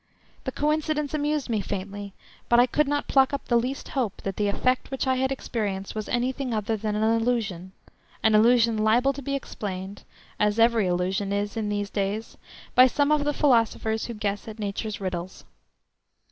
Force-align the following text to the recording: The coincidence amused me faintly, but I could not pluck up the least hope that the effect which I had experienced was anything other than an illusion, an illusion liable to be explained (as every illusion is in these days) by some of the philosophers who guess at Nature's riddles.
The 0.45 0.51
coincidence 0.51 1.13
amused 1.13 1.47
me 1.47 1.61
faintly, 1.61 2.13
but 2.49 2.59
I 2.59 2.65
could 2.65 2.87
not 2.87 3.07
pluck 3.07 3.33
up 3.33 3.45
the 3.47 3.55
least 3.55 3.89
hope 3.89 4.19
that 4.23 4.35
the 4.35 4.47
effect 4.47 4.89
which 4.89 5.05
I 5.05 5.13
had 5.13 5.31
experienced 5.31 5.93
was 5.93 6.09
anything 6.09 6.55
other 6.55 6.75
than 6.75 6.95
an 6.95 7.03
illusion, 7.03 7.71
an 8.23 8.33
illusion 8.33 8.77
liable 8.79 9.13
to 9.13 9.21
be 9.21 9.35
explained 9.35 10.01
(as 10.39 10.57
every 10.57 10.87
illusion 10.87 11.31
is 11.31 11.55
in 11.55 11.69
these 11.69 11.91
days) 11.91 12.35
by 12.73 12.87
some 12.87 13.11
of 13.11 13.23
the 13.25 13.31
philosophers 13.31 14.05
who 14.05 14.15
guess 14.15 14.47
at 14.47 14.57
Nature's 14.57 14.99
riddles. 14.99 15.43